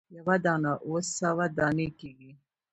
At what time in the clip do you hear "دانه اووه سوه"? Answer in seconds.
0.43-1.45